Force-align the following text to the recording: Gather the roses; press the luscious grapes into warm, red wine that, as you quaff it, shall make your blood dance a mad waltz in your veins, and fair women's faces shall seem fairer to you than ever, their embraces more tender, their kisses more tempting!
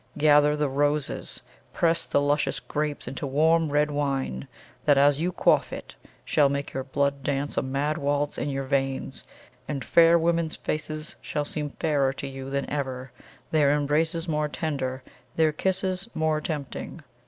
Gather 0.17 0.57
the 0.57 0.67
roses; 0.67 1.43
press 1.73 2.05
the 2.07 2.19
luscious 2.19 2.59
grapes 2.59 3.07
into 3.07 3.27
warm, 3.27 3.71
red 3.71 3.91
wine 3.91 4.47
that, 4.85 4.97
as 4.97 5.21
you 5.21 5.31
quaff 5.31 5.71
it, 5.71 5.93
shall 6.25 6.49
make 6.49 6.73
your 6.73 6.83
blood 6.83 7.21
dance 7.21 7.55
a 7.55 7.61
mad 7.61 7.99
waltz 7.99 8.39
in 8.39 8.49
your 8.49 8.63
veins, 8.63 9.23
and 9.67 9.85
fair 9.85 10.17
women's 10.17 10.55
faces 10.55 11.15
shall 11.21 11.45
seem 11.45 11.69
fairer 11.69 12.13
to 12.13 12.25
you 12.25 12.49
than 12.49 12.67
ever, 12.67 13.11
their 13.51 13.69
embraces 13.73 14.27
more 14.27 14.47
tender, 14.47 15.03
their 15.35 15.51
kisses 15.51 16.09
more 16.15 16.41
tempting! 16.41 17.03